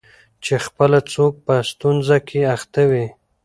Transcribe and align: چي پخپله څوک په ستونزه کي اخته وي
چي 0.43 0.53
پخپله 0.61 0.99
څوک 1.13 1.33
په 1.45 1.55
ستونزه 1.71 2.17
کي 2.27 2.39
اخته 2.55 2.81
وي 2.89 3.05